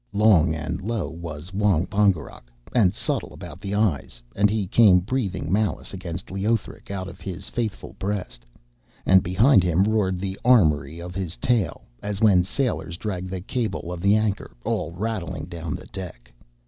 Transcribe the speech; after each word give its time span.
Long 0.13 0.55
and 0.55 0.81
low 0.81 1.11
was 1.11 1.53
Wong 1.53 1.85
Bongerok, 1.85 2.51
and 2.73 2.91
subtle 2.91 3.33
about 3.35 3.61
the 3.61 3.75
eyes, 3.75 4.19
and 4.35 4.49
he 4.49 4.65
came 4.65 4.97
breathing 4.99 5.51
malice 5.53 5.93
against 5.93 6.31
Leothric 6.31 6.89
out 6.89 7.07
of 7.07 7.21
his 7.21 7.47
faithful 7.49 7.93
breast, 7.99 8.43
and 9.05 9.21
behind 9.21 9.63
him 9.63 9.83
roared 9.83 10.17
the 10.19 10.39
armoury 10.43 10.97
of 10.99 11.13
his 11.13 11.37
tail, 11.37 11.83
as 12.01 12.19
when 12.19 12.41
sailors 12.41 12.97
drag 12.97 13.27
the 13.29 13.41
cable 13.41 13.91
of 13.93 14.01
the 14.01 14.15
anchor 14.15 14.49
all 14.65 14.91
rattling 14.91 15.45
down 15.45 15.75
the 15.75 15.85
deck. 15.85 16.33